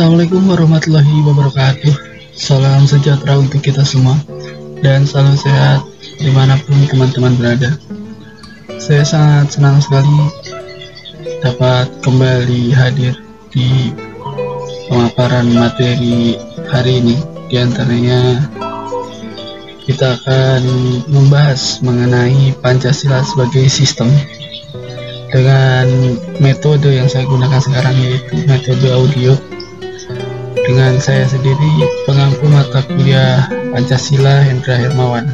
Assalamualaikum 0.00 0.48
warahmatullahi 0.48 1.16
wabarakatuh. 1.28 1.92
Salam 2.32 2.88
sejahtera 2.88 3.36
untuk 3.36 3.60
kita 3.60 3.84
semua 3.84 4.16
Dan 4.80 5.04
salam 5.04 5.36
sehat 5.36 5.84
di 6.16 6.32
mana 6.32 6.56
pun 6.56 6.88
teman-teman 6.88 7.36
berada. 7.36 7.76
Saya 8.80 9.04
sangat 9.04 9.60
senang 9.60 9.76
sekali 9.76 10.08
Dapat 11.44 12.00
kembali 12.00 12.72
hadir 12.72 13.12
di 13.52 13.92
pemaparan 14.88 15.52
materi 15.52 16.40
hari 16.72 17.04
ini. 17.04 17.20
Di 17.52 17.60
antaranya 17.60 18.40
kita 19.84 20.16
akan 20.16 20.62
membahas 21.12 21.84
mengenai 21.84 22.56
Pancasila 22.64 23.20
sebagai 23.20 23.68
sistem 23.68 24.08
dengan 25.28 25.92
metode 26.40 26.88
yang 26.88 27.04
saya 27.04 27.28
gunakan 27.28 27.60
sekarang 27.60 27.92
yaitu 28.00 28.48
metode 28.48 28.88
audio 28.96 29.36
dengan 30.54 30.98
saya 30.98 31.26
sendiri 31.26 31.86
pengampu 32.06 32.46
mata 32.50 32.82
kuliah 32.86 33.46
Pancasila 33.70 34.42
Hendra 34.42 34.74
Hermawan. 34.78 35.30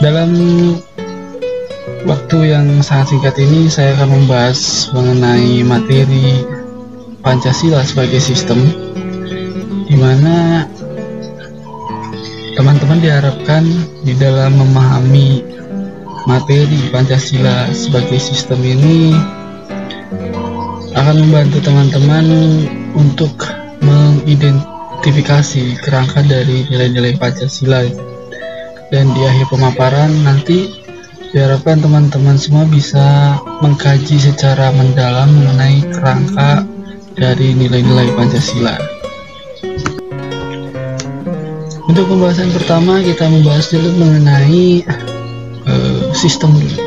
Dalam 0.00 0.30
waktu 2.04 2.38
yang 2.52 2.84
sangat 2.84 3.16
singkat 3.16 3.34
ini 3.40 3.68
saya 3.72 3.96
akan 3.96 4.22
membahas 4.24 4.92
mengenai 4.92 5.64
materi 5.64 6.44
Pancasila 7.24 7.80
sebagai 7.84 8.20
sistem 8.20 8.60
di 9.88 9.96
mana 9.96 10.68
teman-teman 12.56 13.00
diharapkan 13.00 13.64
di 14.04 14.12
dalam 14.16 14.56
memahami 14.60 15.40
materi 16.28 16.92
Pancasila 16.92 17.72
sebagai 17.72 18.20
sistem 18.20 18.60
ini 18.60 19.16
akan 20.94 21.16
membantu 21.26 21.58
teman-teman 21.64 22.24
untuk 22.94 23.34
mengidentifikasi 23.82 25.78
kerangka 25.82 26.22
dari 26.24 26.64
nilai-nilai 26.70 27.18
Pancasila 27.18 27.82
dan 28.88 29.10
di 29.10 29.20
akhir 29.26 29.50
pemaparan 29.50 30.10
nanti 30.22 30.70
diharapkan 31.34 31.82
teman-teman 31.82 32.38
semua 32.38 32.62
bisa 32.70 33.34
mengkaji 33.58 34.22
secara 34.22 34.70
mendalam 34.70 35.26
mengenai 35.34 35.82
kerangka 35.90 36.62
dari 37.18 37.58
nilai-nilai 37.58 38.14
Pancasila. 38.14 38.78
Untuk 41.90 42.06
pembahasan 42.10 42.54
pertama 42.54 43.02
kita 43.02 43.26
membahas 43.26 43.66
dulu 43.70 43.90
mengenai 43.98 44.86
sistem. 46.14 46.54
Dulu. 46.54 46.78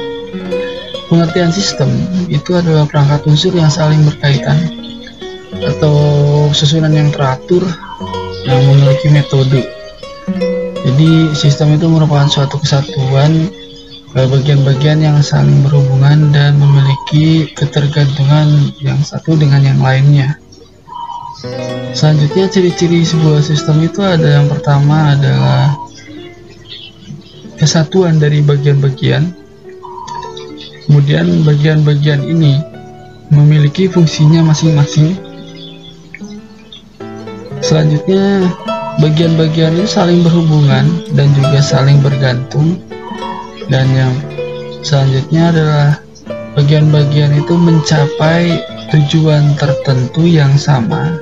Pengertian 1.07 1.51
sistem 1.55 1.87
itu 2.27 2.51
adalah 2.55 2.83
perangkat 2.83 3.23
unsur 3.27 3.55
yang 3.55 3.71
saling 3.71 4.03
berkaitan 4.03 4.76
atau 5.63 5.95
susunan 6.53 6.93
yang 6.93 7.09
teratur 7.09 7.63
yang 8.45 8.61
memiliki 8.69 9.07
metode. 9.09 9.61
Jadi 10.87 11.35
sistem 11.35 11.75
itu 11.75 11.89
merupakan 11.89 12.29
suatu 12.29 12.61
kesatuan 12.61 13.51
bagian-bagian 14.15 15.03
yang 15.03 15.17
saling 15.21 15.61
berhubungan 15.61 16.33
dan 16.33 16.57
memiliki 16.57 17.53
ketergantungan 17.53 18.73
yang 18.81 18.97
satu 19.03 19.37
dengan 19.37 19.61
yang 19.61 19.77
lainnya. 19.77 20.39
Selanjutnya 21.93 22.49
ciri-ciri 22.49 23.05
sebuah 23.05 23.45
sistem 23.45 23.85
itu 23.85 24.01
ada 24.01 24.41
yang 24.41 24.49
pertama 24.49 25.13
adalah 25.13 25.77
kesatuan 27.61 28.17
dari 28.17 28.41
bagian-bagian. 28.41 29.33
Kemudian 30.87 31.43
bagian-bagian 31.43 32.25
ini 32.25 32.57
memiliki 33.29 33.91
fungsinya 33.91 34.39
masing-masing. 34.45 35.26
Selanjutnya, 37.67 38.47
bagian-bagian 39.03 39.75
ini 39.75 39.83
saling 39.83 40.23
berhubungan 40.23 40.87
dan 41.11 41.27
juga 41.35 41.59
saling 41.59 41.99
bergantung. 41.99 42.79
Dan 43.67 43.91
yang 43.91 44.15
selanjutnya 44.87 45.51
adalah 45.51 45.87
bagian-bagian 46.55 47.35
itu 47.35 47.59
mencapai 47.59 48.63
tujuan 48.95 49.51
tertentu 49.59 50.23
yang 50.23 50.55
sama. 50.55 51.19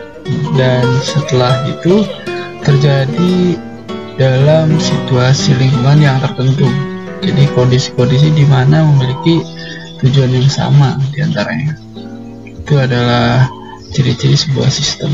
Dan 0.53 0.85
setelah 1.01 1.65
itu 1.65 2.05
terjadi 2.61 3.57
dalam 4.21 4.77
situasi 4.77 5.57
lingkungan 5.57 5.97
yang 5.97 6.21
tertentu. 6.21 6.69
Jadi 7.25 7.49
kondisi-kondisi 7.57 8.29
di 8.37 8.45
mana 8.45 8.85
memiliki 8.85 9.41
tujuan 10.05 10.29
yang 10.29 10.45
sama 10.45 10.93
di 11.09 11.25
antaranya. 11.25 11.73
Itu 12.45 12.77
adalah 12.77 13.49
ciri-ciri 13.97 14.37
sebuah 14.37 14.69
sistem. 14.69 15.09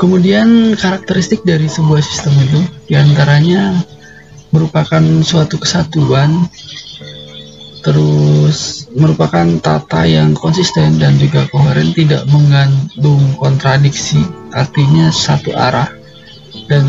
Kemudian 0.00 0.72
karakteristik 0.80 1.44
dari 1.44 1.68
sebuah 1.68 2.00
sistem 2.00 2.32
itu 2.40 2.60
di 2.88 2.96
antaranya 2.96 3.76
merupakan 4.48 5.04
suatu 5.20 5.60
kesatuan 5.60 6.48
terus 7.84 8.88
merupakan 8.96 9.44
tata 9.60 10.08
yang 10.08 10.32
konsisten 10.32 10.96
dan 10.96 11.20
juga 11.20 11.44
koheren 11.52 11.92
tidak 11.92 12.24
mengandung 12.32 13.20
kontradiksi. 13.36 14.24
Artinya 14.56 15.12
satu 15.12 15.52
arah 15.52 15.92
dan 16.64 16.88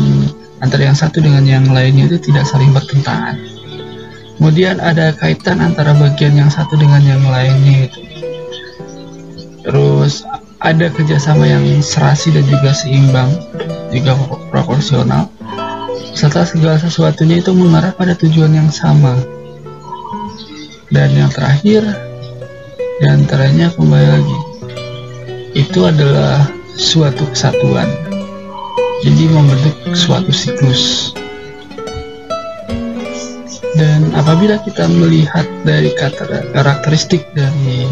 antara 0.64 0.88
yang 0.88 0.96
satu 0.96 1.20
dengan 1.20 1.44
yang 1.44 1.68
lainnya 1.68 2.08
itu 2.08 2.32
tidak 2.32 2.48
saling 2.48 2.72
bertentangan. 2.72 3.36
Kemudian 4.40 4.80
ada 4.80 5.12
kaitan 5.12 5.60
antara 5.60 5.92
bagian 5.92 6.32
yang 6.32 6.48
satu 6.48 6.80
dengan 6.80 7.04
yang 7.04 7.22
lainnya 7.28 7.92
itu. 7.92 8.00
Terus 9.62 10.26
ada 10.62 10.86
kerjasama 10.94 11.42
yang 11.42 11.82
serasi 11.82 12.30
dan 12.30 12.46
juga 12.46 12.70
seimbang 12.70 13.30
juga 13.90 14.14
proporsional. 14.54 15.26
Serta 16.14 16.46
segala 16.46 16.78
sesuatunya 16.78 17.42
itu 17.42 17.50
mengarah 17.50 17.90
pada 17.90 18.14
tujuan 18.14 18.54
yang 18.54 18.70
sama. 18.70 19.18
Dan 20.92 21.10
yang 21.18 21.32
terakhir 21.34 21.82
di 23.00 23.06
antaranya 23.10 23.74
kembali 23.74 24.08
lagi 24.12 24.38
itu 25.58 25.82
adalah 25.82 26.46
suatu 26.78 27.26
kesatuan. 27.34 27.90
Jadi 29.02 29.24
membentuk 29.34 29.74
suatu 29.98 30.30
siklus. 30.30 31.10
Dan 33.72 34.14
apabila 34.14 34.62
kita 34.62 34.86
melihat 34.86 35.48
dari 35.66 35.90
karakteristik 36.54 37.26
dari 37.34 37.88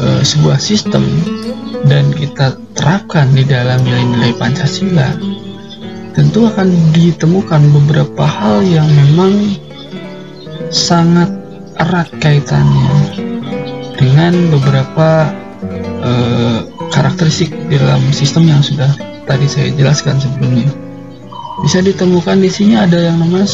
uh, 0.00 0.22
sebuah 0.24 0.56
sistem 0.56 1.04
dan 1.86 2.08
kita 2.16 2.56
terapkan 2.76 3.30
di 3.36 3.44
dalam 3.44 3.80
nilai-nilai 3.84 4.32
Pancasila 4.36 5.12
tentu 6.16 6.48
akan 6.48 6.68
ditemukan 6.90 7.62
beberapa 7.70 8.24
hal 8.26 8.66
yang 8.66 8.88
memang 8.88 9.56
sangat 10.74 11.30
erat 11.78 12.10
kaitannya 12.18 12.92
dengan 13.96 14.32
beberapa 14.50 15.30
uh, 16.02 16.58
karakteristik 16.90 17.52
dalam 17.70 18.02
sistem 18.10 18.50
yang 18.50 18.60
sudah 18.60 18.90
tadi 19.24 19.46
saya 19.46 19.70
jelaskan 19.76 20.18
sebelumnya. 20.18 20.66
Bisa 21.60 21.84
ditemukan 21.84 22.40
di 22.40 22.50
sini 22.50 22.74
ada 22.74 22.96
yang 22.98 23.20
namanya 23.20 23.46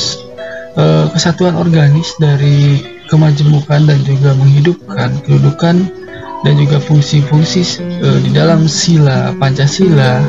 uh, 0.78 1.10
kesatuan 1.12 1.58
organis 1.58 2.14
dari 2.22 2.80
kemajemukan 3.10 3.86
dan 3.86 3.98
juga 4.06 4.34
menghidupkan 4.38 5.10
kedudukan 5.26 6.05
dan 6.46 6.54
juga 6.62 6.78
fungsi-fungsi 6.78 7.82
uh, 8.06 8.22
di 8.22 8.30
dalam 8.30 8.70
sila 8.70 9.34
Pancasila 9.34 10.22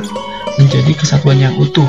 menjadi 0.57 0.97
kesatuan 0.97 1.38
yang 1.38 1.53
utuh. 1.61 1.85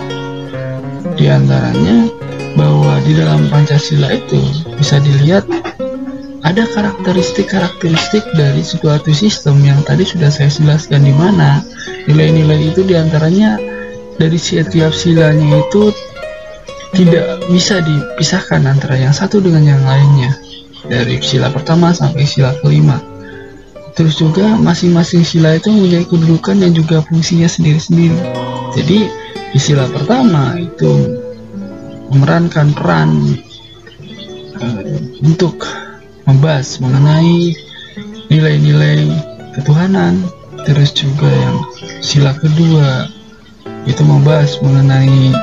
Di 1.16 1.32
antaranya 1.32 2.12
bahwa 2.52 3.00
di 3.08 3.16
dalam 3.16 3.48
Pancasila 3.48 4.12
itu 4.12 4.36
bisa 4.76 5.00
dilihat 5.00 5.48
ada 6.44 6.68
karakteristik-karakteristik 6.68 8.20
dari 8.36 8.60
suatu 8.60 9.16
sistem 9.16 9.64
yang 9.64 9.80
tadi 9.88 10.04
sudah 10.04 10.28
saya 10.28 10.52
jelaskan 10.52 11.08
di 11.08 11.14
mana 11.16 11.64
nilai-nilai 12.04 12.69
itu 12.69 12.84
di 12.84 13.00
antaranya 13.00 13.56
dari 14.20 14.36
setiap 14.36 14.92
silanya 14.92 15.64
itu 15.64 15.88
tidak 16.92 17.40
bisa 17.48 17.81
dipisahkan 17.81 18.64
antara 18.69 19.00
yang 19.00 19.12
satu 19.16 19.40
dengan 19.40 19.64
yang 19.64 19.82
lainnya 19.88 20.36
dari 20.86 21.19
sila 21.20 21.50
pertama 21.50 21.90
sampai 21.92 22.24
sila 22.24 22.54
kelima 22.62 23.07
terus 23.98 24.14
juga 24.14 24.54
masing-masing 24.54 25.26
sila 25.26 25.58
itu 25.58 25.74
mempunyai 25.74 26.06
kedudukan 26.06 26.62
dan 26.62 26.70
juga 26.70 27.02
fungsinya 27.10 27.50
sendiri-sendiri. 27.50 28.14
Jadi 28.78 29.10
di 29.50 29.58
sila 29.58 29.90
pertama 29.90 30.54
itu 30.54 31.18
memerankan 32.14 32.70
peran 32.78 33.10
uh, 34.62 34.82
untuk 35.26 35.66
membahas 36.30 36.78
mengenai 36.78 37.58
nilai-nilai 38.30 39.10
ketuhanan 39.58 40.22
terus 40.62 40.94
juga 40.94 41.26
yang 41.26 41.58
sila 41.98 42.38
kedua 42.38 43.10
itu 43.82 44.02
membahas 44.06 44.62
mengenai 44.62 45.34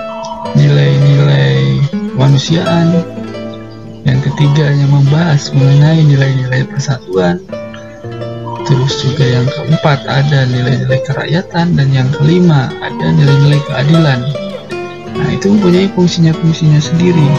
nilai-nilai 0.56 1.84
kemanusiaan 1.92 3.04
yang 4.08 4.24
ketiganya 4.24 4.88
membahas 4.88 5.52
mengenai 5.52 6.08
nilai-nilai 6.08 6.64
persatuan 6.72 7.44
terus 8.66 8.94
juga 9.06 9.26
yang 9.26 9.46
keempat 9.46 10.10
ada 10.10 10.50
nilai-nilai 10.50 11.00
kerakyatan 11.06 11.78
dan 11.78 11.88
yang 11.94 12.10
kelima 12.10 12.74
ada 12.82 13.06
nilai-nilai 13.14 13.62
keadilan. 13.70 14.20
Nah 15.16 15.30
itu 15.32 15.54
mempunyai 15.54 15.88
fungsinya-fungsinya 15.94 16.82
sendiri. 16.82 17.30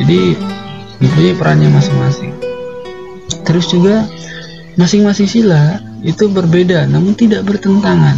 Jadi 0.00 0.34
mempunyai 0.98 1.34
perannya 1.36 1.68
masing-masing. 1.70 2.32
Terus 3.44 3.68
juga 3.68 4.08
masing-masing 4.80 5.28
sila 5.28 5.78
itu 6.00 6.26
berbeda 6.32 6.88
namun 6.88 7.12
tidak 7.12 7.44
bertentangan. 7.44 8.16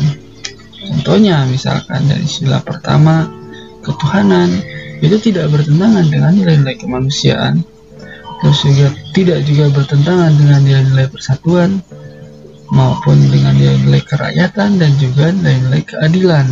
Contohnya 0.87 1.43
misalkan 1.51 2.07
dari 2.07 2.25
sila 2.31 2.63
pertama 2.63 3.27
ketuhanan 3.83 4.49
itu 5.03 5.19
tidak 5.19 5.51
bertentangan 5.51 6.07
dengan 6.07 6.33
nilai-nilai 6.33 6.79
kemanusiaan. 6.79 7.67
Terus 8.41 8.59
juga 8.63 8.89
tidak 9.17 9.39
juga 9.49 9.67
bertentangan 9.75 10.33
dengan 10.39 10.61
nilai-nilai 10.63 11.11
persatuan 11.11 11.83
maupun 12.73 13.19
dengan 13.31 13.55
nilai-nilai 13.55 14.03
kerakyatan 14.03 14.81
dan 14.81 14.91
juga 14.99 15.31
nilai-nilai 15.31 15.83
keadilan. 15.87 16.47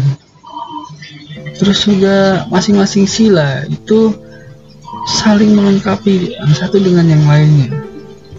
Terus 1.55 1.87
juga 1.87 2.47
masing-masing 2.51 3.07
sila 3.07 3.67
itu 3.71 4.15
saling 5.23 5.55
melengkapi 5.55 6.35
yang 6.35 6.55
satu 6.55 6.79
dengan 6.83 7.07
yang 7.11 7.25
lainnya. 7.27 7.71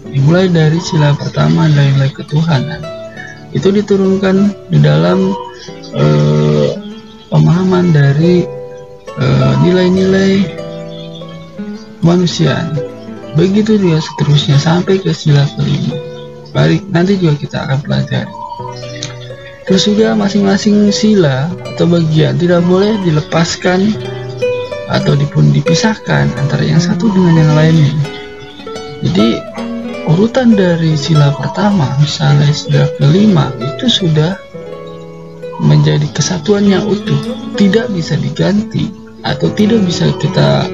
Dimulai 0.08 0.48
dari 0.48 0.80
sila 0.80 1.12
pertama 1.16 1.68
nilai-nilai 1.68 2.12
ketuhanan. 2.12 2.80
Itu 3.52 3.72
diturunkan 3.72 4.68
di 4.68 4.78
dalam 4.80 5.32
uh, 5.96 6.68
pemahaman 7.32 7.92
dari 7.92 8.56
Eh, 9.16 9.54
nilai-nilai 9.64 10.44
uh, 10.44 11.24
kemanusiaan 12.04 12.68
begitu 13.32 13.80
juga 13.80 14.04
seterusnya 14.04 14.60
sampai 14.60 15.00
ke 15.00 15.08
sila 15.16 15.40
kelima 15.56 15.96
balik 16.56 16.80
nanti 16.88 17.20
juga 17.20 17.36
kita 17.36 17.56
akan 17.68 17.78
pelajari. 17.84 18.32
Terus 19.68 19.82
juga 19.84 20.16
masing-masing 20.16 20.88
sila 20.88 21.52
atau 21.74 21.84
bagian 21.84 22.40
tidak 22.40 22.64
boleh 22.64 22.96
dilepaskan 23.04 23.92
atau 24.88 25.18
pun 25.28 25.52
dipisahkan 25.52 26.32
antara 26.38 26.64
yang 26.64 26.80
satu 26.80 27.12
dengan 27.12 27.34
yang 27.44 27.52
lainnya. 27.52 27.92
Jadi 29.04 29.28
urutan 30.08 30.56
dari 30.56 30.96
sila 30.96 31.34
pertama 31.36 31.92
misalnya 32.00 32.48
sila 32.54 32.88
kelima 32.96 33.52
itu 33.58 33.90
sudah 33.90 34.38
menjadi 35.60 36.06
kesatuan 36.14 36.64
yang 36.70 36.86
utuh. 36.86 37.18
Tidak 37.58 37.90
bisa 37.90 38.14
diganti 38.16 38.88
atau 39.26 39.50
tidak 39.58 39.82
bisa 39.82 40.14
kita 40.22 40.70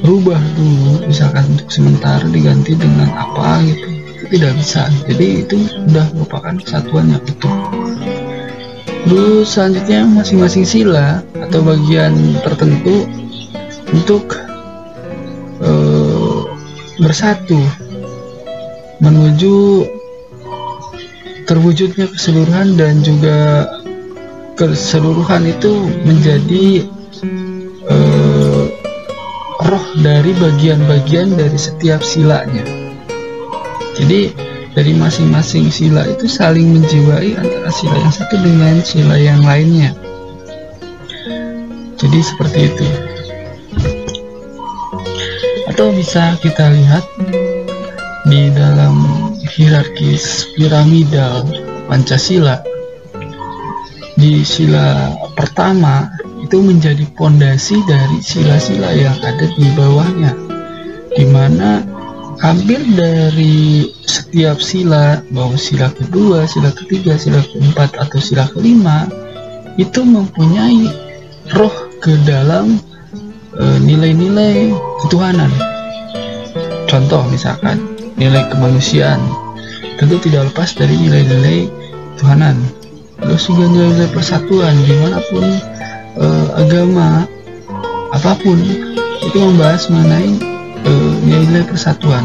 rubah 0.00 0.40
dulu 0.56 1.04
misalkan 1.04 1.44
untuk 1.52 1.68
sementara 1.68 2.24
diganti 2.32 2.72
dengan 2.72 3.12
apa 3.12 3.60
gitu. 3.68 3.84
itu 3.84 3.99
tidak 4.30 4.52
bisa 4.56 4.86
jadi 5.10 5.26
itu 5.44 5.56
sudah 5.68 6.06
merupakan 6.14 6.54
kesatuan 6.62 7.12
yang 7.12 7.22
utuh 7.22 7.56
terus 9.04 9.46
selanjutnya 9.52 10.06
masing-masing 10.06 10.64
sila 10.64 11.20
atau 11.34 11.60
bagian 11.60 12.14
tertentu 12.46 13.10
untuk 13.90 14.38
uh, 15.60 16.46
bersatu 17.02 17.58
menuju 19.02 19.88
terwujudnya 21.50 22.06
keseluruhan 22.14 22.78
dan 22.78 23.02
juga 23.02 23.66
keseluruhan 24.54 25.48
itu 25.50 25.72
menjadi 26.06 26.86
roh 29.70 29.86
dari 30.02 30.34
bagian-bagian 30.34 31.38
dari 31.38 31.54
setiap 31.54 32.02
silanya. 32.02 32.89
Jadi 34.00 34.32
dari 34.72 34.92
masing-masing 34.96 35.68
sila 35.68 36.08
itu 36.08 36.24
saling 36.24 36.72
menjiwai 36.72 37.36
antara 37.36 37.68
sila 37.68 37.96
yang 38.00 38.14
satu 38.14 38.36
dengan 38.40 38.80
sila 38.80 39.20
yang 39.20 39.44
lainnya. 39.44 39.92
Jadi 42.00 42.18
seperti 42.24 42.58
itu. 42.72 42.86
Atau 45.68 45.92
bisa 45.92 46.40
kita 46.40 46.72
lihat 46.72 47.04
di 48.24 48.48
dalam 48.56 49.04
hierarkis 49.44 50.48
piramidal 50.56 51.44
Pancasila 51.90 52.62
di 54.20 54.44
sila 54.44 55.16
pertama 55.32 56.06
itu 56.44 56.60
menjadi 56.60 57.02
pondasi 57.16 57.80
dari 57.88 58.20
sila-sila 58.20 58.92
yang 58.92 59.16
ada 59.24 59.46
di 59.56 59.66
bawahnya 59.72 60.32
di 61.16 61.24
mana 61.26 61.82
hampir 62.40 62.80
dari 62.96 63.92
setiap 64.08 64.58
sila 64.64 65.20
bahwa 65.28 65.56
sila 65.60 65.92
kedua, 65.92 66.48
sila 66.48 66.72
ketiga, 66.72 67.20
sila 67.20 67.44
keempat 67.44 68.00
atau 68.00 68.18
sila 68.18 68.48
kelima 68.48 69.04
itu 69.76 70.00
mempunyai 70.00 70.88
roh 71.52 71.72
ke 72.00 72.16
dalam 72.24 72.80
e, 73.54 73.64
nilai-nilai 73.84 74.72
e, 74.72 74.76
ketuhanan. 75.04 75.52
Contoh 76.88 77.22
misalkan 77.28 77.78
nilai 78.16 78.48
kemanusiaan 78.50 79.20
tentu 80.00 80.16
tidak 80.24 80.50
lepas 80.50 80.72
dari 80.74 80.96
nilai-nilai 80.96 81.68
ketuhanan. 82.16 82.56
Terus 83.20 83.52
juga 83.52 83.68
nilai-nilai 83.68 84.10
persatuan 84.16 84.74
di 84.88 84.96
mana 84.96 85.20
pun 85.28 85.44
uh, 86.16 86.46
agama 86.56 87.28
apa 88.16 88.32
pun 88.40 88.56
itu 89.20 89.38
membahas 89.38 89.92
mengenai 89.92 90.49
nilai-nilai 90.84 91.66
persatuan 91.68 92.24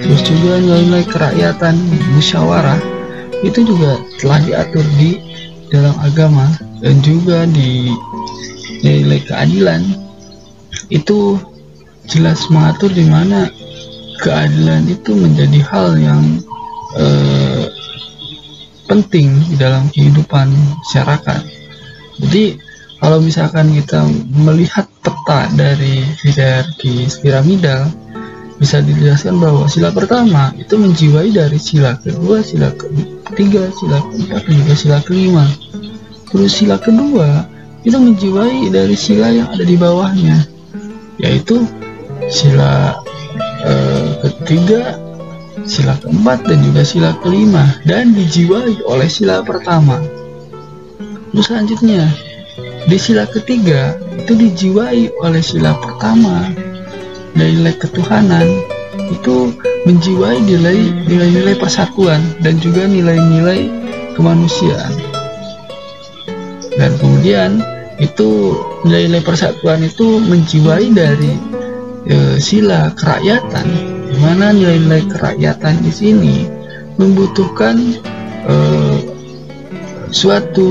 terus 0.00 0.20
juga 0.24 0.58
nilai-nilai 0.60 1.04
kerakyatan 1.08 1.74
musyawarah 2.16 2.80
itu 3.40 3.64
juga 3.64 4.00
telah 4.20 4.40
diatur 4.44 4.84
di 5.00 5.20
dalam 5.70 5.94
agama 6.02 6.46
dan 6.80 6.98
juga 7.00 7.44
di 7.48 7.92
nilai 8.80 9.20
keadilan 9.24 9.84
itu 10.90 11.38
jelas 12.10 12.48
mengatur 12.50 12.90
di 12.90 13.06
mana 13.06 13.46
keadilan 14.20 14.84
itu 14.90 15.14
menjadi 15.14 15.60
hal 15.70 15.96
yang 15.96 16.22
eh, 16.98 17.64
penting 18.90 19.30
di 19.46 19.54
dalam 19.54 19.86
kehidupan 19.94 20.50
masyarakat. 20.50 21.42
Jadi 22.18 22.58
kalau 23.00 23.18
misalkan 23.18 23.72
kita 23.72 24.04
melihat 24.36 24.84
peta 25.00 25.48
dari 25.56 26.04
hierarki 26.20 27.08
piramidal 27.24 27.88
bisa 28.60 28.84
dijelaskan 28.84 29.40
bahwa 29.40 29.64
sila 29.72 29.88
pertama 29.88 30.52
itu 30.60 30.76
menjiwai 30.76 31.32
dari 31.32 31.56
sila 31.56 31.96
kedua, 31.96 32.44
sila 32.44 32.68
ketiga, 32.76 33.72
sila 33.72 34.04
keempat, 34.04 34.44
dan 34.44 34.52
juga 34.52 34.74
sila 34.76 34.98
kelima. 35.00 35.44
Terus 36.28 36.52
sila 36.52 36.76
kedua 36.76 37.48
itu 37.88 37.96
menjiwai 37.96 38.68
dari 38.68 38.92
sila 38.92 39.32
yang 39.32 39.48
ada 39.48 39.64
di 39.64 39.80
bawahnya, 39.80 40.44
yaitu 41.24 41.64
sila 42.28 43.00
eh, 43.64 44.12
ketiga, 44.28 45.00
sila 45.64 45.96
keempat, 45.96 46.44
dan 46.44 46.60
juga 46.60 46.84
sila 46.84 47.10
kelima, 47.24 47.64
dan 47.88 48.12
dijiwai 48.12 48.84
oleh 48.84 49.08
sila 49.08 49.40
pertama. 49.40 50.04
Terus 51.32 51.48
selanjutnya 51.48 52.12
di 52.88 52.96
sila 52.96 53.28
ketiga 53.28 53.98
itu 54.16 54.32
dijiwai 54.36 55.12
oleh 55.20 55.42
sila 55.44 55.76
pertama 55.76 56.48
nilai 57.34 57.74
ketuhanan. 57.76 58.46
Itu 59.10 59.50
menjiwai 59.84 60.38
nilai 60.38 60.78
nilai-nilai 61.10 61.58
persatuan 61.58 62.22
dan 62.46 62.62
juga 62.62 62.86
nilai-nilai 62.86 63.66
kemanusiaan. 64.14 64.94
Dan 66.78 66.94
kemudian 67.02 67.58
itu 67.98 68.54
nilai-nilai 68.86 69.20
persatuan 69.26 69.82
itu 69.82 70.22
menjiwai 70.22 70.94
dari 70.94 71.34
e, 72.06 72.38
sila 72.38 72.94
kerakyatan. 72.94 73.66
Di 74.10 74.16
mana 74.22 74.54
nilai-nilai 74.54 75.10
kerakyatan 75.10 75.82
di 75.82 75.92
sini 75.92 76.36
membutuhkan 76.96 77.98
e, 78.46 78.54
suatu 80.10 80.68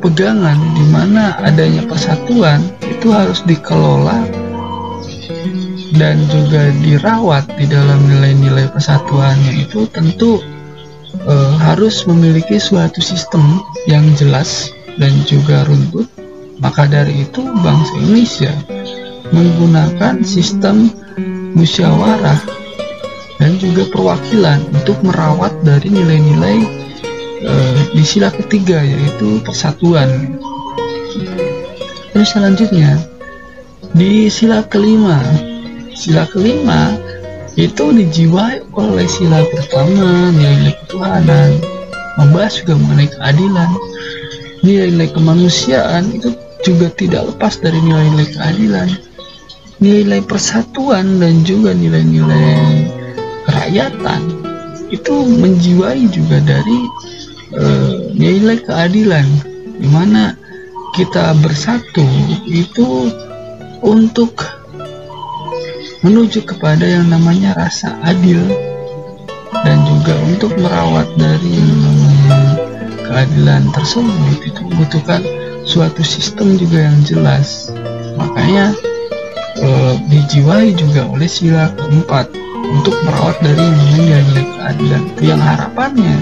pegangan 0.00 0.56
di 0.72 0.84
mana 0.88 1.36
adanya 1.44 1.84
persatuan 1.84 2.64
itu 2.84 3.12
harus 3.12 3.44
dikelola 3.44 4.24
dan 6.00 6.16
juga 6.32 6.72
dirawat 6.80 7.44
di 7.60 7.68
dalam 7.68 8.00
nilai-nilai 8.08 8.72
persatuannya 8.72 9.68
itu 9.68 9.84
tentu 9.92 10.40
e, 11.28 11.34
harus 11.60 12.08
memiliki 12.08 12.56
suatu 12.56 13.04
sistem 13.04 13.60
yang 13.84 14.04
jelas 14.16 14.72
dan 14.96 15.12
juga 15.28 15.68
runtut. 15.68 16.08
Maka 16.60 16.84
dari 16.84 17.24
itu 17.24 17.40
bangsa 17.64 17.92
Indonesia 18.00 18.52
menggunakan 19.32 20.20
sistem 20.24 20.92
musyawarah 21.56 22.36
dan 23.40 23.56
juga 23.56 23.88
perwakilan 23.88 24.60
untuk 24.76 25.00
merawat 25.00 25.52
dari 25.64 25.88
nilai-nilai 25.88 26.89
uh, 27.44 27.80
di 27.92 28.04
sila 28.04 28.28
ketiga 28.32 28.80
yaitu 28.80 29.40
persatuan. 29.44 30.36
Terus 32.12 32.28
selanjutnya 32.36 33.00
di 33.96 34.28
sila 34.30 34.62
kelima, 34.66 35.18
sila 35.96 36.28
kelima 36.28 36.94
itu 37.58 37.90
dijiwai 37.90 38.62
oleh 38.78 39.08
sila 39.10 39.42
pertama 39.50 40.30
nilai 40.34 40.74
ketuhanan. 40.84 41.50
Membahas 42.18 42.60
juga 42.62 42.76
mengenai 42.78 43.08
keadilan. 43.10 43.70
Nilai-nilai 44.60 45.08
kemanusiaan 45.16 46.12
itu 46.12 46.36
juga 46.60 46.92
tidak 46.92 47.32
lepas 47.32 47.56
dari 47.58 47.80
nilai-nilai 47.80 48.28
keadilan. 48.36 48.88
Nilai-nilai 49.80 50.22
persatuan 50.28 51.16
dan 51.16 51.40
juga 51.48 51.72
nilai-nilai 51.72 52.84
kerakyatan 53.48 54.20
itu 54.92 55.14
menjiwai 55.40 56.04
juga 56.12 56.42
dari 56.44 56.78
uh, 57.54 57.90
nilai 58.14 58.58
keadilan. 58.62 59.26
Di 59.80 59.88
mana 59.88 60.36
kita 60.92 61.32
bersatu 61.40 62.04
itu 62.44 63.08
untuk 63.80 64.36
menuju 66.04 66.44
kepada 66.44 66.84
yang 66.84 67.08
namanya 67.08 67.56
rasa 67.56 67.96
adil 68.04 68.40
dan 69.64 69.78
juga 69.84 70.14
untuk 70.24 70.52
merawat 70.60 71.08
dari 71.16 71.60
keadilan 73.08 73.68
tersebut. 73.72 74.38
Itu 74.44 74.60
membutuhkan 74.68 75.20
suatu 75.64 76.00
sistem 76.04 76.56
juga 76.56 76.88
yang 76.88 76.98
jelas. 77.04 77.72
Makanya 78.16 78.72
e, 79.60 79.68
dijiwai 80.08 80.72
juga 80.76 81.08
oleh 81.08 81.28
sila 81.28 81.72
keempat 81.76 82.32
untuk 82.70 82.96
merawat 83.04 83.36
dari 83.44 83.60
yang 83.60 84.24
namanya 84.24 84.44
keadilan. 84.56 85.02
Yang 85.20 85.40
harapannya 85.44 86.16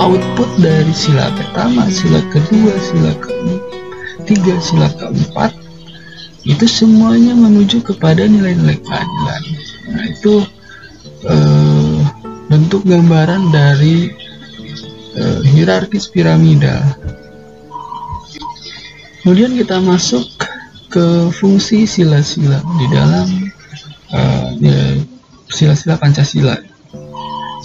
output 0.00 0.50
dari 0.60 0.92
sila 0.94 1.28
pertama 1.36 1.88
sila 1.88 2.20
kedua 2.32 2.72
sila 2.80 3.12
ketiga 3.20 4.54
sila 4.62 4.88
keempat 4.96 5.52
itu 6.42 6.66
semuanya 6.66 7.38
menuju 7.38 7.86
kepada 7.86 8.26
nilai-nilai 8.26 8.78
keadilan. 8.82 9.42
Nah 9.94 10.04
itu 10.10 10.34
uh, 11.30 11.98
bentuk 12.50 12.82
gambaran 12.82 13.54
dari 13.54 14.10
uh, 15.18 15.40
hierarkis 15.46 16.10
piramida. 16.10 16.82
Kemudian 19.22 19.54
kita 19.54 19.78
masuk 19.78 20.26
ke 20.90 21.30
fungsi 21.30 21.86
sila-sila 21.86 22.58
di 22.74 22.86
dalam 22.90 23.28
ya, 24.58 24.98
sila-sila 25.46 25.94
Pancasila. 25.94 26.58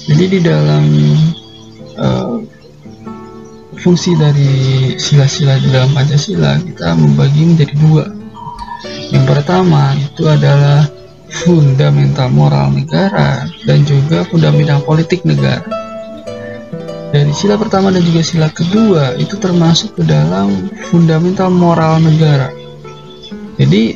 Jadi 0.07 0.37
di 0.37 0.39
dalam 0.39 0.85
uh, 1.97 2.39
fungsi 3.81 4.17
dari 4.17 4.95
sila-sila 4.97 5.57
dalam 5.69 5.93
Pancasila 5.93 6.57
kita 6.61 6.97
membagi 6.97 7.41
menjadi 7.45 7.75
dua 7.77 8.05
yang 9.11 9.23
pertama 9.23 9.95
itu 9.95 10.27
adalah 10.27 10.83
fundamental 11.31 12.27
moral 12.31 12.75
negara 12.75 13.47
dan 13.63 13.83
juga 13.87 14.27
fundamental 14.27 14.83
politik 14.83 15.23
negara. 15.23 15.63
Dari 17.07 17.31
sila 17.31 17.55
pertama 17.55 17.87
dan 17.87 18.03
juga 18.03 18.19
sila 18.19 18.51
kedua 18.51 19.15
itu 19.15 19.39
termasuk 19.39 19.95
ke 19.95 20.03
dalam 20.03 20.67
fundamental 20.91 21.47
moral 21.47 22.03
negara. 22.03 22.51
Jadi 23.55 23.95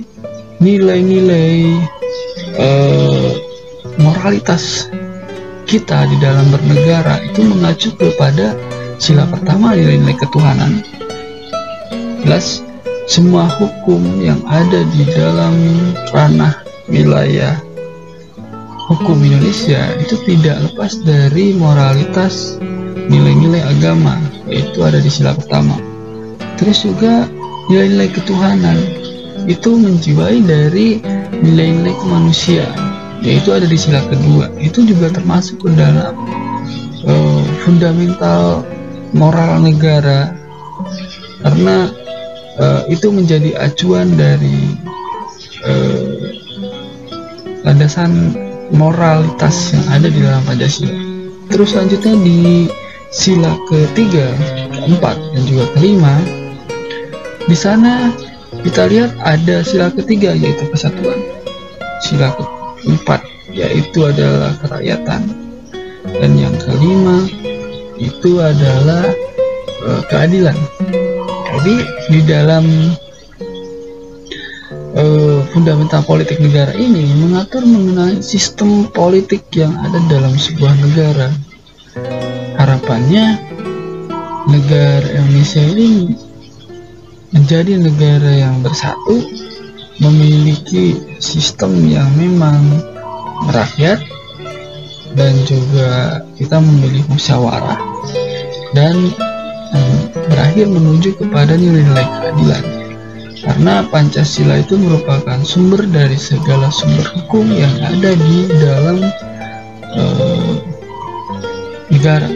nilai-nilai 0.63 1.75
uh, 2.55 3.29
moralitas 3.99 4.87
kita 5.71 6.03
di 6.11 6.19
dalam 6.19 6.51
bernegara 6.51 7.23
itu 7.23 7.47
mengacu 7.47 7.95
kepada 7.95 8.59
sila 8.99 9.23
pertama 9.31 9.71
nilai-nilai 9.71 10.19
ketuhanan. 10.19 10.83
Plus 12.19 12.59
semua 13.07 13.47
hukum 13.55 14.03
yang 14.19 14.43
ada 14.51 14.83
di 14.91 15.07
dalam 15.15 15.55
ranah 16.11 16.59
wilayah 16.91 17.55
hukum 18.91 19.23
Indonesia 19.23 19.95
itu 20.03 20.19
tidak 20.27 20.59
lepas 20.67 20.99
dari 21.07 21.55
moralitas 21.55 22.59
nilai-nilai 23.07 23.63
agama 23.63 24.19
yaitu 24.51 24.83
ada 24.83 24.99
di 24.99 25.07
sila 25.07 25.31
pertama 25.31 25.79
terus 26.59 26.83
juga 26.83 27.31
nilai-nilai 27.71 28.11
ketuhanan 28.11 28.77
itu 29.47 29.71
menjiwai 29.79 30.43
dari 30.43 30.99
nilai-nilai 31.39 31.95
kemanusiaan 32.03 32.80
yaitu 33.21 33.53
ada 33.53 33.69
di 33.69 33.77
sila 33.77 34.01
kedua. 34.09 34.49
Itu 34.57 34.83
juga 34.85 35.13
termasuk 35.13 35.65
ke 35.65 35.69
dalam 35.77 36.17
uh, 37.05 37.43
fundamental 37.63 38.65
moral 39.13 39.61
negara. 39.61 40.33
Karena 41.41 41.89
uh, 42.61 42.81
itu 42.89 43.09
menjadi 43.09 43.57
acuan 43.57 44.13
dari 44.17 44.77
uh, 45.65 46.05
landasan 47.65 48.33
moralitas 48.73 49.73
yang 49.73 49.85
ada 49.89 50.07
di 50.09 50.19
dalam 50.21 50.41
Pancasila. 50.45 50.93
Terus 51.51 51.75
selanjutnya 51.75 52.15
di 52.23 52.71
sila 53.11 53.51
ketiga, 53.67 54.31
keempat, 54.71 55.19
dan 55.19 55.43
juga 55.43 55.67
kelima, 55.75 56.15
di 57.43 57.57
sana 57.57 58.15
kita 58.63 58.87
lihat 58.87 59.11
ada 59.27 59.59
sila 59.65 59.91
ketiga 59.91 60.31
yaitu 60.31 60.63
kesatuan, 60.71 61.19
sila 61.99 62.31
keempat 62.81 63.21
yaitu 63.51 64.07
adalah 64.07 64.55
kerakyatan, 64.63 65.21
dan 66.07 66.31
yang 66.39 66.55
kelima 66.57 67.27
itu 67.99 68.41
adalah 68.41 69.05
uh, 69.85 70.01
keadilan. 70.07 70.57
Jadi 71.51 71.75
di 72.09 72.19
dalam 72.25 72.65
uh, 74.95 75.39
fundamental 75.51 76.01
politik 76.07 76.39
negara 76.39 76.71
ini 76.73 77.11
mengatur 77.21 77.61
mengenai 77.61 78.23
sistem 78.23 78.87
politik 78.89 79.45
yang 79.53 79.75
ada 79.83 79.99
dalam 80.09 80.33
sebuah 80.33 80.73
negara. 80.79 81.29
Harapannya 82.55 83.35
negara 84.47 85.07
Indonesia 85.11 85.61
ini 85.61 86.15
menjadi 87.35 87.73
negara 87.77 88.31
yang 88.31 88.63
bersatu, 88.63 89.23
memiliki 90.01 90.97
sistem 91.21 91.77
yang 91.85 92.09
memang 92.17 92.57
merakyat 93.45 94.01
dan 95.13 95.33
juga 95.45 96.21
kita 96.35 96.57
memilih 96.57 97.05
musyawarah 97.13 97.77
dan 98.73 99.13
berakhir 100.31 100.67
menuju 100.67 101.15
kepada 101.19 101.53
nilai-nilai 101.55 102.07
keadilan. 102.19 102.63
Karena 103.41 103.81
Pancasila 103.89 104.61
itu 104.61 104.77
merupakan 104.77 105.41
sumber 105.41 105.81
dari 105.89 106.13
segala 106.13 106.69
sumber 106.69 107.05
hukum 107.17 107.49
yang 107.49 107.73
ada 107.81 108.13
di 108.13 108.37
dalam 108.61 108.97
uh, 109.97 110.53
negara. 111.89 112.29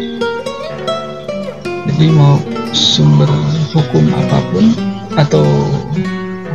Jadi 1.85 2.07
mau 2.09 2.41
sumber 2.73 3.29
hukum 3.71 4.03
apa 4.11 4.39
pun 4.49 4.65
atau 5.15 5.45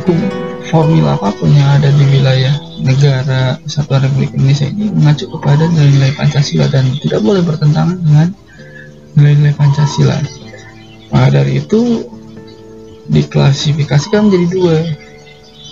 hukum 0.03 0.40
formula 0.71 1.19
apa 1.19 1.35
pun 1.35 1.51
yang 1.51 1.67
ada 1.77 1.91
di 1.91 2.03
wilayah 2.07 2.55
negara 2.79 3.59
Kesatuan 3.67 4.07
Republik 4.07 4.31
Indonesia 4.39 4.71
ini 4.71 4.87
mengacu 4.87 5.27
kepada 5.27 5.67
nilai-nilai 5.67 6.15
Pancasila 6.15 6.71
dan 6.71 6.87
tidak 7.03 7.19
boleh 7.19 7.43
bertentangan 7.43 7.99
dengan 7.99 8.27
nilai-nilai 9.19 9.53
Pancasila. 9.59 10.15
Maka 11.11 11.27
dari 11.43 11.59
itu 11.59 12.07
diklasifikasikan 13.11 14.31
menjadi 14.31 14.47
dua 14.55 14.75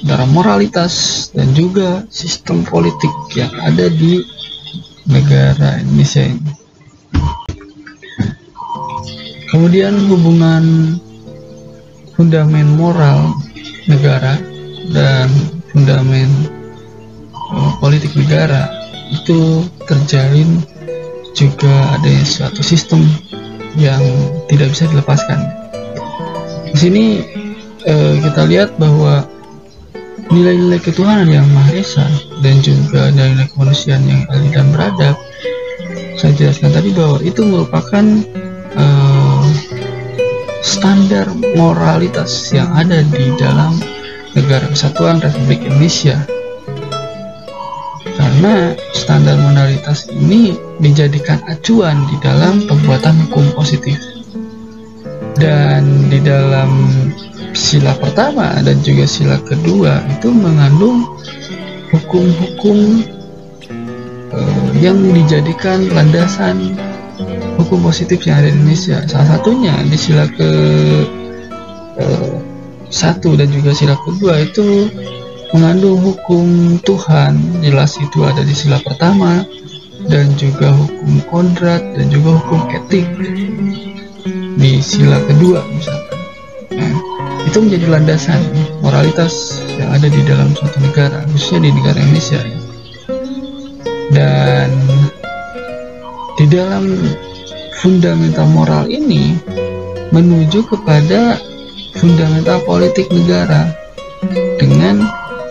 antara 0.03 0.27
moralitas 0.27 1.27
dan 1.31 1.47
juga 1.55 2.03
sistem 2.11 2.67
politik 2.67 3.11
yang 3.39 3.51
ada 3.63 3.87
di 3.87 4.19
negara 5.07 5.79
Indonesia 5.79 6.27
ini. 6.27 6.51
Kemudian 9.49 9.95
hubungan 10.11 10.63
fundamen 12.19 12.67
moral 12.75 13.31
negara 13.87 14.48
dan 14.93 15.29
fundamen 15.71 16.29
uh, 17.33 17.71
politik 17.81 18.13
negara 18.17 18.69
itu 19.09 19.65
terjalin 19.89 20.61
juga 21.33 21.97
ada 21.97 22.13
suatu 22.25 22.61
sistem 22.61 23.01
yang 23.77 24.01
tidak 24.49 24.73
bisa 24.73 24.89
dilepaskan. 24.89 25.39
Di 26.69 26.77
sini 26.77 27.05
eh, 27.85 28.15
kita 28.21 28.45
lihat 28.45 28.77
bahwa 28.77 29.25
nilai-nilai 30.29 30.77
ketuhanan 30.81 31.29
yang 31.29 31.47
Maha 31.49 31.73
Esa 31.73 32.05
dan 32.45 32.61
juga 32.61 33.09
nilai-nilai 33.13 33.49
kemanusiaan 33.49 34.05
yang 34.05 34.21
adil 34.29 34.51
dan 34.53 34.67
beradab 34.69 35.15
saya 36.19 36.35
jelaskan 36.35 36.75
tadi 36.75 36.91
bahwa 36.93 37.17
itu 37.23 37.41
merupakan 37.41 38.05
eh, 38.77 39.45
standar 40.61 41.25
moralitas 41.55 42.51
yang 42.53 42.69
ada 42.75 43.01
di 43.01 43.33
dalam 43.39 43.79
negara 44.37 44.65
kesatuan 44.69 45.17
Republik 45.23 45.65
Indonesia 45.65 46.17
karena 48.19 48.75
standar 48.93 49.35
moralitas 49.39 50.11
ini 50.11 50.55
dijadikan 50.79 51.39
acuan 51.47 52.03
di 52.07 52.15
dalam 52.19 52.63
pembuatan 52.67 53.15
hukum 53.27 53.45
positif 53.55 53.97
dan 55.39 56.11
di 56.11 56.19
dalam 56.19 56.69
sila 57.55 57.95
pertama 57.97 58.59
dan 58.61 58.77
juga 58.85 59.07
sila 59.07 59.39
kedua 59.43 60.03
itu 60.11 60.29
mengandung 60.29 61.07
hukum-hukum 61.89 63.07
uh, 64.35 64.69
yang 64.77 64.99
dijadikan 65.15 65.89
landasan 65.91 66.77
hukum 67.59 67.83
positif 67.83 68.23
yang 68.23 68.39
ada 68.39 68.49
di 68.51 68.55
Indonesia. 68.55 69.03
Salah 69.09 69.35
satunya 69.35 69.75
di 69.83 69.97
sila 69.99 70.23
ke 70.31 70.51
eh, 71.99 72.28
satu 72.89 73.37
dan 73.37 73.49
juga 73.53 73.71
sila 73.73 73.95
kedua 74.01 74.41
itu 74.43 74.89
mengandung 75.53 76.01
hukum 76.01 76.77
Tuhan. 76.81 77.63
Jelas 77.65 77.97
itu 77.97 78.25
ada 78.25 78.41
di 78.41 78.53
sila 78.53 78.81
pertama 78.81 79.45
dan 80.09 80.33
juga 80.37 80.73
hukum 80.73 81.21
kodrat 81.29 81.81
dan 81.97 82.07
juga 82.09 82.37
hukum 82.41 82.61
etik 82.73 83.05
di 84.59 84.81
sila 84.83 85.21
kedua 85.25 85.63
misalkan. 85.69 86.19
Nah, 86.75 86.93
itu 87.45 87.57
menjadi 87.61 87.85
landasan 87.89 88.41
moralitas 88.83 89.63
yang 89.79 89.89
ada 89.95 90.07
di 90.11 90.21
dalam 90.27 90.51
suatu 90.53 90.77
negara, 90.83 91.23
khususnya 91.31 91.69
di 91.69 91.71
negara 91.73 91.97
Indonesia. 91.97 92.41
Dan 94.09 94.69
di 96.39 96.45
dalam 96.49 96.85
fundamental 97.79 98.47
moral 98.51 98.89
ini 98.89 99.37
menuju 100.09 100.65
kepada 100.65 101.37
fundamental 101.99 102.63
politik 102.63 103.11
negara 103.11 103.75
dengan 104.55 105.03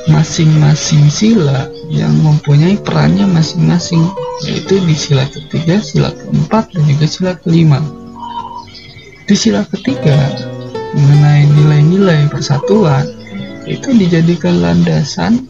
masing-masing 0.09 1.13
sila 1.13 1.69
yang 1.93 2.13
mempunyai 2.25 2.81
perannya 2.81 3.29
masing-masing 3.29 4.01
yaitu 4.45 4.81
di 4.85 4.97
sila 4.97 5.29
ketiga, 5.29 5.81
sila 5.85 6.09
keempat, 6.13 6.73
dan 6.73 6.83
juga 6.89 7.07
sila 7.07 7.33
kelima. 7.45 7.81
Di 9.29 9.37
sila 9.37 9.65
ketiga 9.69 10.17
mengenai 10.97 11.45
nilai-nilai 11.53 12.33
persatuan 12.33 13.05
itu 13.69 13.93
dijadikan 13.93 14.65
landasan 14.65 15.45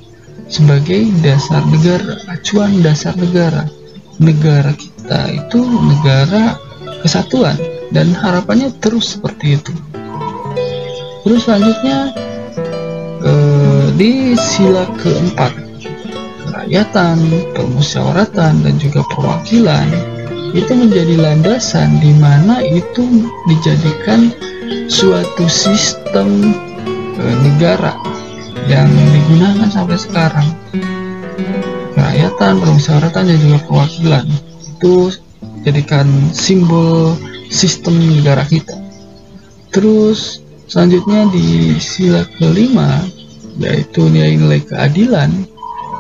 sebagai 0.50 1.06
dasar 1.22 1.62
negara, 1.70 2.18
acuan 2.26 2.82
dasar 2.82 3.14
negara. 3.14 3.70
Negara 4.18 4.74
kita 4.74 5.30
itu 5.30 5.62
negara 5.62 6.58
kesatuan 7.06 7.54
dan 7.94 8.10
harapannya 8.10 8.74
terus 8.82 9.14
seperti 9.14 9.54
itu. 9.54 9.70
Terus 11.28 11.44
selanjutnya 11.44 11.98
eh, 13.20 13.86
di 14.00 14.32
sila 14.32 14.88
keempat 14.96 15.52
kerakyatan, 16.48 17.20
permusyawaratan 17.52 18.64
dan 18.64 18.74
juga 18.80 19.04
perwakilan 19.12 19.92
itu 20.56 20.72
menjadi 20.72 21.20
landasan 21.20 22.00
di 22.00 22.16
mana 22.16 22.64
itu 22.64 23.28
dijadikan 23.44 24.32
suatu 24.88 25.44
sistem 25.52 26.56
eh, 27.20 27.36
negara 27.44 27.92
yang 28.64 28.88
digunakan 28.88 29.68
sampai 29.68 30.00
sekarang. 30.00 30.48
Kerakyatan, 31.92 32.56
permusyawaratan 32.56 33.24
dan 33.28 33.36
juga 33.36 33.58
perwakilan 33.68 34.24
itu 34.64 35.12
jadikan 35.60 36.08
simbol 36.32 37.12
sistem 37.52 38.00
negara 38.16 38.48
kita. 38.48 38.80
Terus 39.76 40.47
selanjutnya 40.68 41.32
di 41.32 41.74
sila 41.80 42.28
kelima 42.36 43.00
yaitu 43.58 44.06
nilai-nilai 44.06 44.62
keadilan 44.68 45.32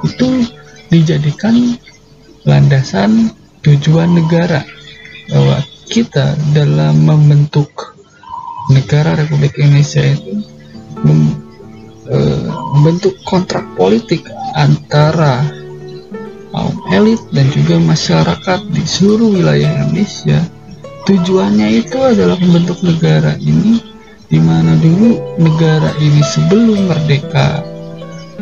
itu 0.06 0.46
dijadikan 0.92 1.74
landasan 2.46 3.32
tujuan 3.64 4.14
negara 4.14 4.62
bahwa 5.32 5.58
kita 5.88 6.36
dalam 6.52 7.02
membentuk 7.02 7.96
negara 8.68 9.16
Republik 9.16 9.56
Indonesia 9.56 10.04
itu 10.04 10.44
mem, 11.02 11.32
e, 12.08 12.18
membentuk 12.76 13.16
kontrak 13.24 13.64
politik 13.74 14.28
antara 14.54 15.44
kaum 16.52 16.76
elit 16.92 17.20
dan 17.32 17.48
juga 17.52 17.80
masyarakat 17.80 18.60
di 18.72 18.82
seluruh 18.84 19.32
wilayah 19.32 19.68
Indonesia. 19.84 20.40
Tujuannya 21.08 21.68
itu 21.84 21.96
adalah 21.96 22.36
membentuk 22.36 22.84
negara 22.84 23.32
ini 23.40 23.80
di 24.28 24.36
mana 24.40 24.76
dulu 24.76 25.40
negara 25.40 25.88
ini 26.00 26.20
sebelum 26.20 26.88
merdeka 26.88 27.64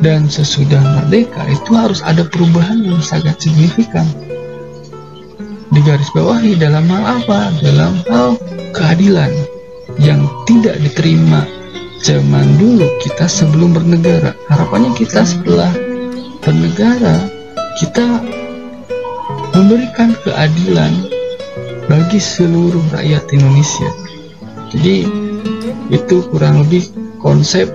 dan 0.03 0.27
sesudah 0.27 0.83
merdeka 0.83 1.47
itu 1.47 1.71
harus 1.73 2.03
ada 2.03 2.27
perubahan 2.27 2.83
yang 2.83 2.99
sangat 2.99 3.39
signifikan. 3.39 4.05
Di 5.71 5.81
garis 5.83 6.11
bawahi 6.15 6.59
dalam 6.59 6.87
hal 6.91 7.23
apa? 7.23 7.51
dalam 7.63 7.95
hal 8.11 8.39
keadilan 8.75 9.31
yang 10.03 10.23
tidak 10.47 10.79
diterima 10.83 11.47
zaman 12.03 12.47
dulu 12.59 12.87
kita 13.03 13.27
sebelum 13.31 13.75
bernegara. 13.75 14.35
Harapannya 14.51 14.93
kita 14.99 15.23
setelah 15.23 15.71
bernegara 16.43 17.31
kita 17.79 18.21
memberikan 19.55 20.13
keadilan 20.23 20.93
bagi 21.87 22.19
seluruh 22.21 22.83
rakyat 22.93 23.25
Indonesia. 23.33 23.91
Jadi 24.75 25.07
itu 25.93 26.23
kurang 26.31 26.67
lebih 26.67 26.89
konsep 27.23 27.71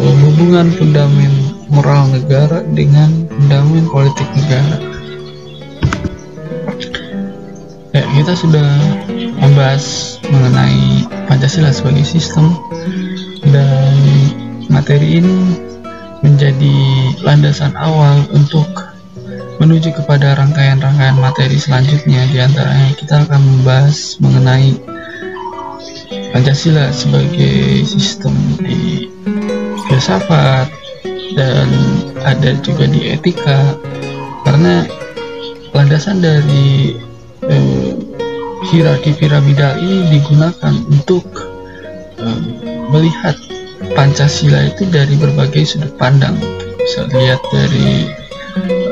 eh, 0.00 0.16
hubungan 0.26 0.70
fundament 0.74 1.36
moral 1.68 2.08
negara 2.10 2.64
dengan 2.72 3.28
fundament 3.28 3.86
politik 3.92 4.28
negara. 4.34 4.76
Ya 7.96 8.04
kita 8.14 8.32
sudah 8.36 8.68
membahas 9.40 10.16
mengenai 10.28 11.08
Pancasila 11.28 11.72
sebagai 11.72 12.04
sistem 12.04 12.52
dan 13.48 13.96
materi 14.68 15.20
ini 15.20 15.56
menjadi 16.20 16.76
landasan 17.22 17.72
awal 17.78 18.26
untuk 18.34 18.66
menuju 19.58 19.90
kepada 19.94 20.38
rangkaian-rangkaian 20.38 21.18
materi 21.18 21.58
selanjutnya. 21.58 22.22
Di 22.30 22.38
antaranya 22.38 22.90
kita 22.98 23.26
akan 23.26 23.40
membahas 23.42 24.18
mengenai 24.22 24.78
Pancasila 26.38 26.94
sebagai 26.94 27.82
sistem 27.82 28.30
di 28.62 29.10
filsafat 29.90 30.70
dan 31.34 31.66
ada 32.22 32.54
juga 32.62 32.86
di 32.86 33.10
etika 33.10 33.74
karena 34.46 34.86
landasan 35.74 36.22
dari 36.22 36.94
eh, 37.42 37.90
hierarki 38.70 39.18
piramidal 39.18 39.82
ini 39.82 40.14
digunakan 40.14 40.78
untuk 40.86 41.26
um, 42.22 42.54
melihat 42.94 43.34
Pancasila 43.98 44.62
itu 44.70 44.86
dari 44.94 45.18
berbagai 45.18 45.66
sudut 45.66 45.90
pandang. 45.98 46.38
Bisa 46.78 47.02
lihat 47.18 47.42
dari 47.50 48.14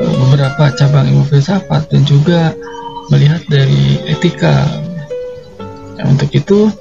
uh, 0.03 0.13
beberapa 0.27 0.75
cabang 0.75 1.15
ilmu 1.15 1.23
filsafat 1.31 1.87
dan 1.95 2.03
juga 2.03 2.51
melihat 3.07 3.39
dari 3.47 4.03
etika. 4.03 4.67
Nah, 5.95 6.11
untuk 6.11 6.27
itu 6.35 6.75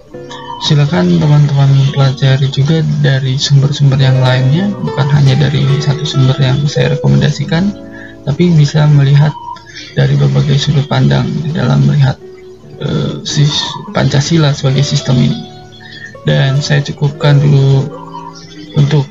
silakan 0.64 1.20
teman-teman 1.20 1.70
pelajari 1.92 2.48
juga 2.48 2.80
dari 3.04 3.36
sumber-sumber 3.36 4.00
yang 4.00 4.16
lainnya 4.24 4.72
bukan 4.72 5.06
hanya 5.12 5.36
dari 5.36 5.66
satu 5.82 6.06
sumber 6.06 6.36
yang 6.40 6.56
saya 6.64 6.96
rekomendasikan 6.96 7.68
tapi 8.26 8.50
bisa 8.56 8.88
melihat 8.90 9.30
dari 9.96 10.16
berbagai 10.16 10.58
sudut 10.60 10.84
pandang 10.90 11.24
di 11.44 11.52
dalam 11.52 11.84
melihat 11.86 12.16
uh, 12.82 13.22
Pancasila 13.94 14.52
sebagai 14.52 14.84
sistem 14.84 15.16
ini. 15.20 15.40
Dan 16.26 16.58
saya 16.58 16.82
cukupkan 16.82 17.38
dulu 17.38 17.86
untuk 18.76 19.06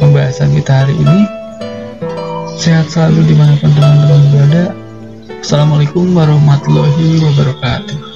pembahasan 0.00 0.56
kita 0.56 0.86
hari 0.86 0.96
ini. 0.96 1.20
Sehat 2.58 2.90
selalu 2.90 3.28
di 3.28 3.34
mana 3.38 3.54
pun 3.60 3.70
teman-teman 3.76 4.22
berada. 4.34 4.64
Assalamualaikum 5.38 6.10
warahmatullahi 6.16 7.22
wabarakatuh. 7.22 8.07